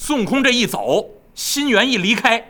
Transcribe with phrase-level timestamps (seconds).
[0.00, 2.42] 孙悟空这一走，心猿一离开，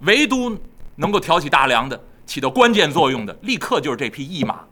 [0.00, 0.58] 唯独
[0.96, 4.64] 能够挑起大梁的、起到关键作用的，立刻就是这匹驿马。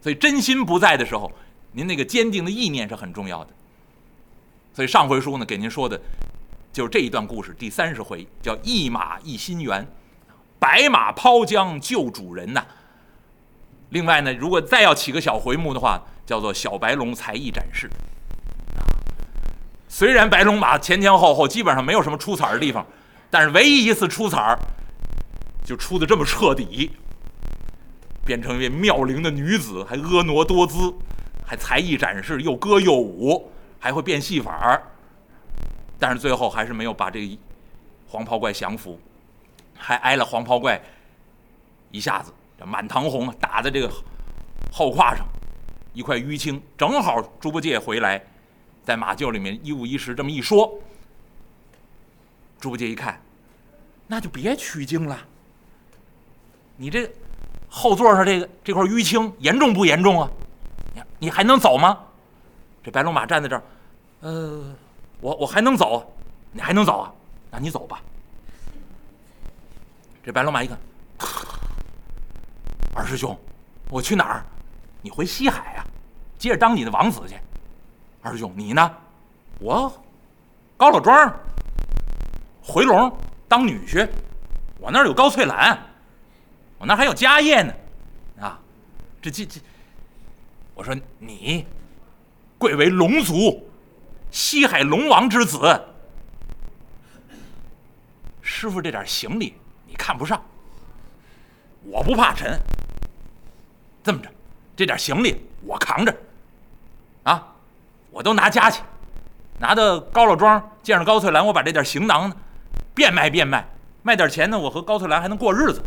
[0.00, 1.30] 所以真心不在的时候，
[1.72, 3.50] 您那个坚定的意念是很重要的。
[4.72, 6.00] 所以上回书呢，给您说的，
[6.72, 9.86] 就是这一段故事第三十回，叫“一马一心猿”，
[10.58, 12.66] 白马抛江救主人呐。
[13.90, 17.90] 另外呢，如果再要起个小回目的话，叫做“小白龙才艺展示”。
[19.88, 22.86] 虽然白龙马前前后后基本上没有什么出彩的地方，
[23.30, 24.58] 但是唯一一次出彩儿
[25.64, 26.92] 就出的这么彻底，
[28.24, 30.94] 变成一位妙龄的女子，还婀娜多姿，
[31.46, 33.50] 还才艺展示，又歌又舞。
[33.80, 34.82] 还会变戏法儿，
[36.00, 37.38] 但是最后还是没有把这
[38.08, 39.00] 黄袍怪降服，
[39.72, 40.82] 还挨了黄袍怪
[41.92, 42.32] 一下子，
[42.66, 43.88] 满堂红打在这个
[44.72, 45.24] 后胯上，
[45.92, 46.60] 一块淤青。
[46.76, 48.20] 正好猪八戒回来，
[48.88, 50.80] 在马厩里面一五一十这么一说，
[52.58, 53.20] 猪八戒一看，
[54.06, 55.18] 那就别取经了。
[56.74, 57.06] 你这
[57.68, 60.30] 后座上这个这块淤青严重不严重啊？
[60.94, 61.98] 你你还能走吗？
[62.82, 63.62] 这白龙马站在这儿，
[64.20, 64.74] 呃，
[65.20, 66.10] 我我还能走，
[66.50, 67.12] 你还能走啊？
[67.50, 68.00] 那你走吧。
[70.24, 70.78] 这白龙马一看，
[72.94, 73.38] 二师兄，
[73.90, 74.46] 我去哪儿？
[75.02, 75.84] 你回西海啊，
[76.38, 77.36] 接着当你的王子去。
[78.22, 78.96] 二师兄，你呢？
[79.60, 79.92] 我
[80.76, 81.34] 高老庄
[82.62, 83.16] 回笼
[83.48, 84.08] 当女婿，
[84.78, 85.78] 我那儿有高翠兰，
[86.78, 87.72] 我那儿还有家业呢。
[88.40, 88.58] 啊，
[89.20, 89.60] 这这这，
[90.74, 91.66] 我说你。
[92.58, 93.70] 贵为龙族，
[94.32, 95.80] 西海龙王之子。
[98.42, 99.54] 师傅这点行李
[99.86, 100.42] 你看不上，
[101.84, 102.60] 我不怕沉。
[104.02, 104.28] 这么着，
[104.74, 106.12] 这点行李我扛着，
[108.18, 108.82] 我都拿家去，
[109.60, 112.34] 拿到高老庄见上高翠兰，我把这点行囊呢
[112.92, 113.64] 变卖变卖，
[114.02, 115.80] 卖点钱呢，我和高翠兰还能过日子。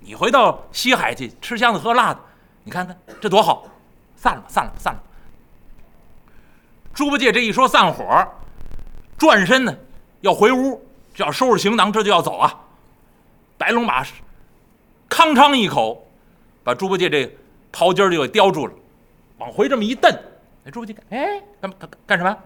[0.00, 2.20] 你回到西海去吃香的喝辣的，
[2.62, 3.66] 你看看这多好。
[4.16, 5.04] 散了吧，散了吧，散了吧。
[6.92, 8.04] 猪八戒这一说散伙，
[9.16, 9.74] 转身呢，
[10.20, 12.54] 要回屋，就要收拾行囊，这就要走啊。
[13.56, 14.04] 白龙马
[15.08, 16.06] 吭昌一口，
[16.62, 17.34] 把猪八戒这
[17.72, 18.74] 袍襟就给叼住了，
[19.38, 20.14] 往回这么一蹬。
[20.66, 22.36] 那猪八戒，哎，干干干什么？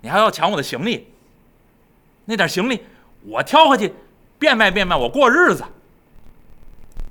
[0.00, 1.12] 你还要抢我的行李？
[2.24, 2.84] 那点行李
[3.24, 3.92] 我挑回去，
[4.38, 5.64] 变卖变卖，我过日子。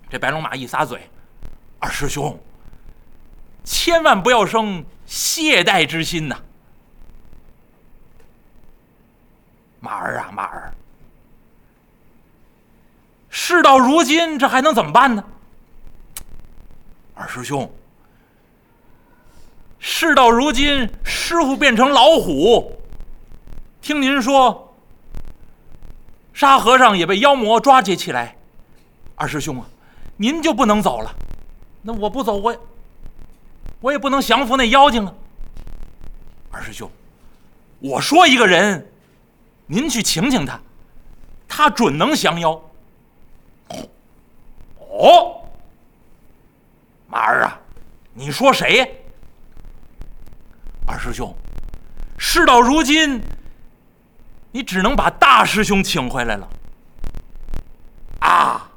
[0.10, 1.10] 这白龙马一撒嘴，
[1.80, 2.40] 二师兄，
[3.66, 4.86] 千万不要生。
[5.06, 6.36] 懈怠之心呐，
[9.80, 10.74] 马儿啊，马儿，
[13.30, 15.24] 事到如今，这还能怎么办呢？
[17.14, 17.72] 二师兄，
[20.08, 22.80] 事到如今，师傅变成老虎，
[23.82, 24.76] 听您说，
[26.32, 28.36] 沙和尚也被妖魔抓接起来，
[29.16, 29.66] 二师兄啊，
[30.16, 31.12] 您就不能走了？
[31.82, 32.56] 那我不走，我。
[33.82, 35.14] 我也不能降服那妖精啊，
[36.52, 36.90] 二师兄，
[37.80, 38.88] 我说一个人，
[39.66, 40.60] 您去请请他，
[41.48, 42.62] 他准能降妖。
[44.80, 45.42] 哦，
[47.08, 47.60] 马儿啊，
[48.14, 49.05] 你说谁？
[50.88, 51.36] 二师兄，
[52.18, 53.22] 事到如今，
[54.52, 56.48] 你只能把大师兄请回来了。
[58.20, 58.70] 啊，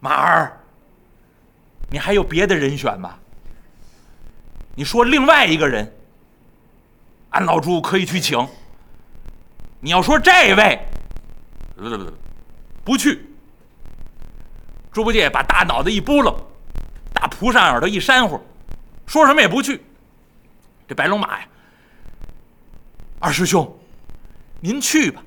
[0.00, 0.60] 马儿。
[1.90, 3.14] 你还有别的人选吗？
[4.74, 5.94] 你说另外一个人，
[7.30, 8.48] 俺老朱可以去请。
[9.78, 10.80] 你要说这位，
[12.82, 13.30] 不去。
[14.90, 16.34] 猪八戒把大脑袋一拨楞，
[17.12, 18.40] 大蒲扇耳朵一扇呼，
[19.06, 19.80] 说什么也不去。
[20.86, 21.46] 这白龙马呀，
[23.18, 23.78] 二师兄，
[24.60, 25.22] 您去吧。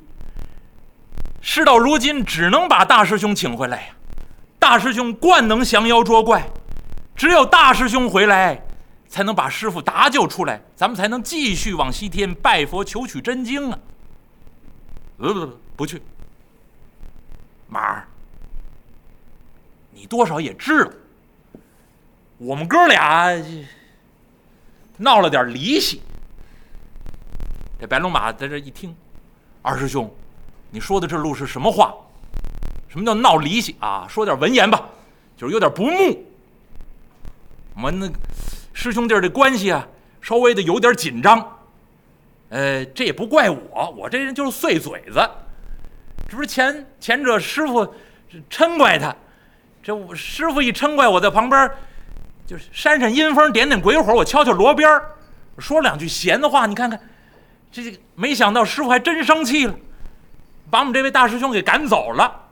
[1.41, 3.94] 事到如今，只能把大师兄请回来呀。
[4.59, 6.47] 大师兄惯能降妖捉怪，
[7.16, 8.62] 只有大师兄回来，
[9.07, 13.79] 才能把师傅搭救出来，咱们才能继续往西天拜佛求取真经啊！
[15.17, 16.02] 不不不，不去。
[17.67, 18.08] 马儿，
[19.91, 20.91] 你多少也知道，
[22.37, 23.31] 我们哥俩
[24.97, 26.02] 闹了点离析。
[27.79, 28.96] 这白龙马在这一听，
[29.61, 30.11] 二师兄，
[30.72, 31.94] 你说的这路是什么话？
[32.90, 34.08] 什么叫闹离析啊？
[34.09, 34.90] 说点文言吧，
[35.35, 36.26] 就是有点不睦。
[37.76, 38.09] 我们那
[38.73, 39.88] 师兄弟的关系啊，
[40.22, 41.59] 稍微的有点紧张。
[42.50, 45.20] 呃，这也不怪我，我这人就是碎嘴子。
[46.29, 47.85] 这不是前前者师傅
[48.50, 49.16] 嗔怪他，
[49.84, 51.70] 这师傅一嗔怪，我在旁边
[52.47, 55.11] 就是扇扇阴风，点点鬼火，我敲敲锣边儿
[55.59, 56.97] 说两句闲的话，你看看，
[57.72, 59.76] 这没想到师傅还真生气了，
[60.72, 62.46] 把我们这位大师兄给赶走了。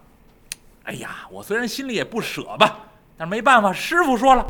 [0.84, 2.78] 哎呀，我虽然心里也不舍吧，
[3.18, 4.46] 但是没办法，师傅说了，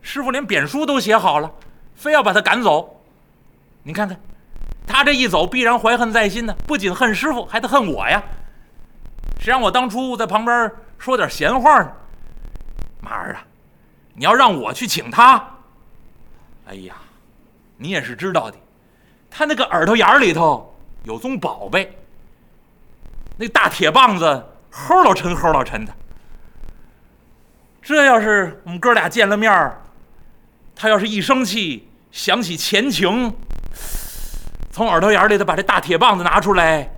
[0.00, 1.50] 师傅连贬书都写好了，
[1.96, 3.02] 非要把他赶走。
[3.82, 4.16] 你看看，
[4.86, 8.22] 他这一走，必然怀恨在心呢，不仅恨师傅，还得恨我呀。
[9.40, 11.92] 谁让我当初在旁边说点闲话呢？
[13.00, 13.44] 马儿啊，
[14.14, 15.44] 你要让我去请他，
[16.66, 16.94] 哎呀！
[17.78, 18.56] 你也是知道的，
[19.28, 20.72] 他那个耳朵眼里头
[21.02, 21.98] 有宗宝贝，
[23.36, 25.92] 那大铁棒子齁老沉齁老沉的。
[27.82, 29.72] 这要是我们哥俩见了面
[30.76, 33.34] 他要是一生气，想起前情，
[34.70, 36.88] 从耳朵眼里头把这大铁棒子拿出来，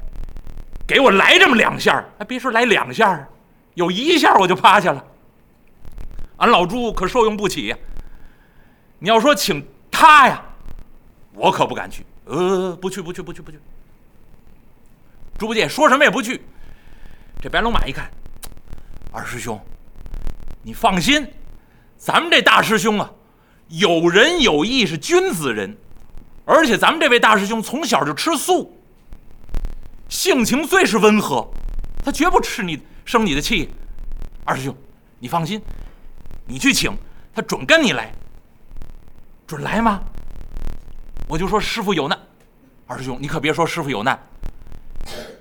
[0.87, 3.26] 给我来这么两下还别说来两下
[3.72, 5.02] 有一下我就趴下了。
[6.36, 7.76] 俺老朱可受用不起呀。
[8.98, 10.42] 你要说请他呀。
[11.32, 13.58] 我可不敢去，呃，不去，不去，不去，不去。
[15.36, 16.40] 猪八戒说什么也不去。
[17.42, 18.08] 这白龙马一看，
[19.10, 19.60] 二师兄，
[20.62, 21.28] 你放心，
[21.96, 23.10] 咱们这大师兄啊，
[23.66, 25.76] 有仁有义，是君子人，
[26.44, 28.78] 而且咱们这位大师兄从小就吃素，
[30.08, 31.50] 性情最是温和，
[32.04, 33.70] 他绝不吃你生你的气。
[34.44, 34.76] 二师兄，
[35.19, 35.60] 你放心，
[36.46, 36.96] 你去请
[37.35, 38.12] 他，准跟你来，
[39.46, 40.02] 准来吗？
[41.26, 42.19] 我就说师傅有难，
[42.87, 44.19] 二师兄你可别说师傅有难。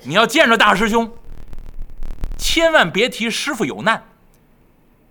[0.04, 1.12] 你要见着大师兄，
[2.38, 4.02] 千万别提师傅有难，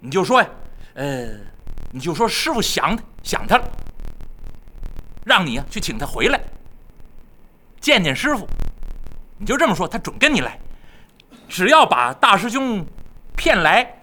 [0.01, 0.49] 你就说呀，
[0.95, 1.29] 呃，
[1.91, 3.71] 你就说师傅想他想他了，
[5.25, 6.41] 让你呀去请他回来，
[7.81, 8.49] 见见师傅。
[9.39, 10.59] 你就这么说，他准跟你来。
[11.49, 12.87] 只要把大师兄
[13.37, 14.03] 骗来，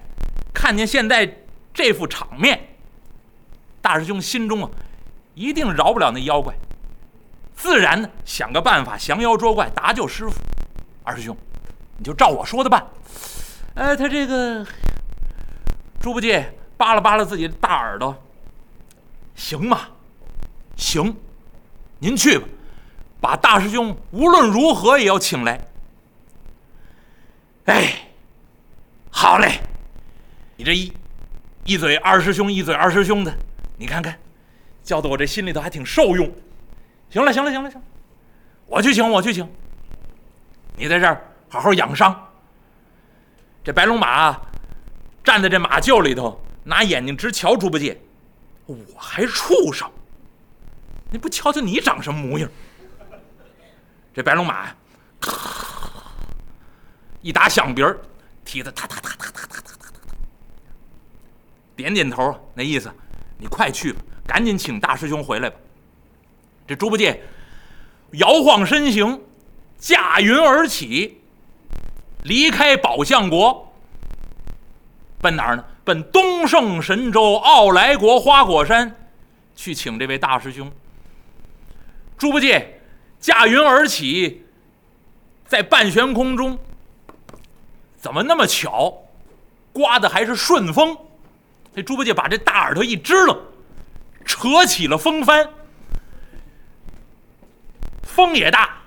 [0.54, 1.26] 看见现在
[1.82, 2.76] 这副场面，
[3.82, 4.70] 大师兄心中啊。
[5.34, 6.54] 一定饶不了那妖怪，
[7.56, 10.36] 自然呢想个办法降妖捉怪搭救师傅。
[11.06, 11.38] 二师兄，
[11.98, 12.86] 你就照我说的办。
[13.76, 14.68] 哎，他这个
[16.02, 18.14] 猪八戒扒拉扒拉自己的大耳朵，
[19.34, 19.88] 行吗？
[20.76, 21.16] 行，
[22.00, 22.46] 您去吧，
[23.22, 25.66] 把大师兄无论如何也要请来。
[27.68, 28.10] 哎，
[29.10, 29.62] 好嘞，
[30.58, 30.92] 你这一
[31.70, 33.32] 一嘴二师兄，一嘴二师兄的，
[33.78, 34.18] 你看看，
[34.82, 36.28] 叫的我这心里头还挺受用。
[37.12, 37.80] 行了，行了，行了，行，
[38.66, 39.48] 我去请，我去请。
[40.76, 42.28] 你在这儿好好养伤。
[43.64, 44.36] 这白龙马
[45.24, 48.02] 站在这马厩里头，拿眼睛直瞧猪八戒，
[48.66, 49.88] 我还畜生，
[51.12, 52.50] 你不瞧瞧你长什么模样？
[54.12, 54.76] 这白龙马，
[55.20, 56.02] 咔，
[57.22, 57.96] 一打响鼻儿，
[58.44, 59.09] 蹄子踏踏踏。
[61.80, 62.94] 点点头，那意思，
[63.38, 64.02] 你快去吧。
[64.28, 65.56] 赶紧请大师兄回来吧！
[66.68, 67.24] 这猪八戒
[68.12, 69.22] 摇晃身形，
[69.78, 71.22] 驾云而起，
[72.24, 73.74] 离开宝象国，
[75.22, 75.64] 奔哪儿呢？
[75.86, 78.94] 奔东胜神州傲来国花果山，
[79.56, 80.70] 去请这位大师兄。
[82.18, 82.82] 猪八戒
[83.22, 84.46] 驾云而起，
[85.46, 86.60] 在半悬空中，
[87.96, 89.06] 怎么那么巧，
[89.72, 90.98] 刮的还是顺风？
[91.76, 93.38] 这猪八戒把这大耳朵一支棱。
[94.26, 95.50] 扯起了风帆，
[98.04, 98.78] 风也大，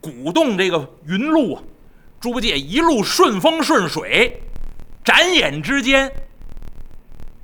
[0.00, 1.62] 鼓动这个云路啊。
[2.20, 4.40] 猪八戒一路顺风顺水，
[5.04, 6.12] 眨眼之间，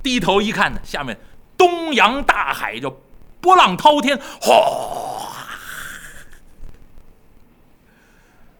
[0.01, 1.19] 低头一看呢，下面
[1.57, 3.01] 东洋大海就
[3.41, 5.33] 波浪滔天，哗！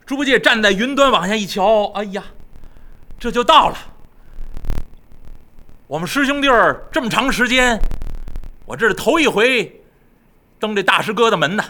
[0.05, 2.23] 猪八戒站在云端往下一瞧，哎呀，
[3.17, 3.77] 这就到了。
[5.87, 7.79] 我们师兄弟儿这么长时间。
[8.65, 9.83] 我这是头一回
[10.59, 11.63] 登这大师哥的门呐！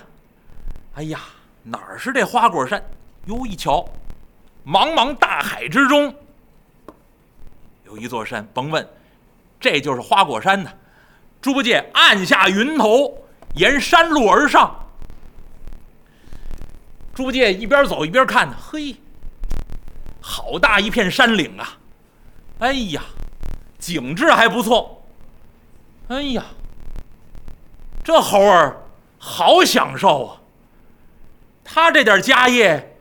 [0.93, 1.19] 哎呀，
[1.63, 2.81] 哪儿是这花果山？
[3.25, 3.83] 哟，一瞧，
[4.65, 6.15] 茫茫大海之中
[7.83, 8.87] 有一座山，甭问，
[9.59, 10.71] 这就是花果山呐！
[11.41, 14.73] 猪八戒按下云头，沿山路而上。
[17.13, 18.95] 猪八戒一边走一边看，嘿，
[20.21, 21.77] 好大一片山岭啊！
[22.59, 23.03] 哎呀，
[23.79, 25.03] 景致还不错。
[26.07, 26.45] 哎呀！
[28.03, 28.83] 这猴儿
[29.17, 30.37] 好享受啊！
[31.63, 32.95] 他这点家业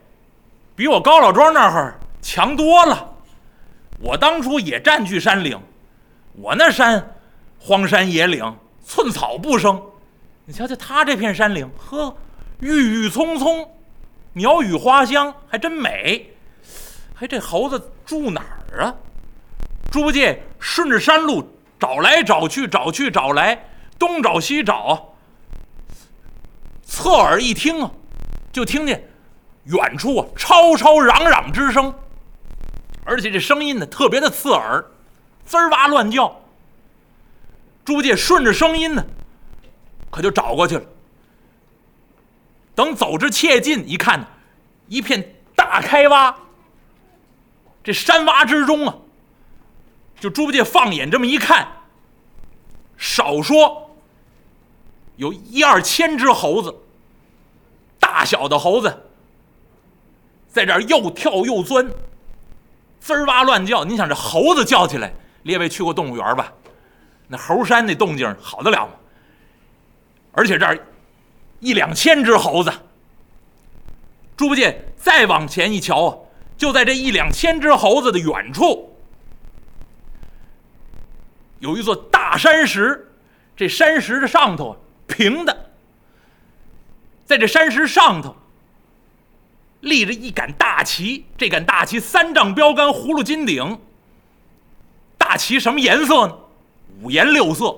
[0.75, 3.11] 比我高老庄那会儿强多了。
[4.00, 5.61] 我当初也占据山岭，
[6.33, 7.14] 我那山
[7.59, 9.81] 荒山野岭，寸草不生。
[10.47, 12.16] 你瞧瞧他这片山岭，呵，
[12.61, 13.71] 郁郁葱葱，
[14.33, 16.35] 鸟语花香，还真美。
[17.21, 18.40] 哎这猴子住哪
[18.73, 18.95] 儿啊？
[19.94, 23.68] 猪八戒顺着山路找来找去，找去找来。
[23.96, 25.14] 东找西找，
[26.82, 27.92] 侧耳一听啊，
[28.52, 29.08] 就听见
[29.66, 31.94] 远处啊吵吵嚷嚷之声，
[33.04, 34.84] 而且这声音呢特别的刺耳，
[35.44, 36.40] 滋儿哇乱叫。
[37.84, 39.06] 猪八戒顺着声音呢，
[40.10, 40.84] 可就找过去了。
[42.74, 44.26] 等走至切近一看，
[44.88, 46.34] 一片大开洼。
[47.84, 48.96] 这山洼之中啊，
[50.21, 51.68] 就猪八戒放眼这么一看，
[52.97, 53.90] 少说
[55.16, 56.75] 有一二千只猴子，
[57.99, 59.02] 大小的猴子，
[60.49, 61.90] 在这儿又跳又钻，
[63.00, 63.85] 滋儿哇乱叫。
[63.85, 66.52] 你想这猴子叫起来，列位去过动物园吧？
[67.28, 68.92] 那猴山那动静好得了吗？
[70.33, 70.87] 而且这儿
[71.61, 72.73] 一两千只猴子，
[74.37, 76.18] 猪八戒再往前一瞧啊。
[76.56, 78.93] 就在这一两千只猴子的远处，
[81.64, 83.11] 有一座大山石，
[83.56, 85.71] 这山石的上头平的，
[87.25, 88.37] 在这山石上头
[89.80, 93.80] 立着一杆大旗，这杆大旗三丈标杆，葫芦金顶。
[95.16, 96.37] 大旗什么颜色呢？
[97.00, 97.75] 五颜六色。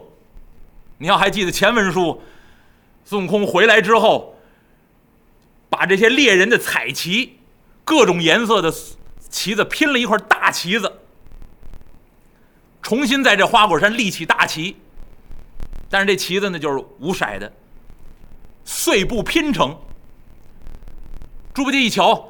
[0.99, 2.21] 你要还记得前文书，
[3.05, 4.37] 孙悟空回来之后，
[5.71, 7.38] 把这些猎人的彩旗。
[7.85, 8.75] 各种颜色的
[9.31, 10.93] 旗子拼了一块大旗子，
[12.87, 14.76] 重新在这花果山立起大旗。
[15.90, 17.52] 但是这旗子呢，就是五色的，
[18.64, 19.76] 碎布拼成。
[21.52, 22.28] 猪八戒一瞧，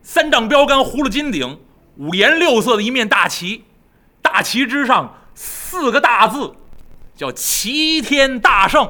[0.00, 1.58] 三丈标杆，葫芦金顶，
[1.96, 3.64] 五颜六色的一面大旗，
[4.22, 6.54] 大旗之上四个大字，
[7.16, 8.88] 叫“齐天大圣”。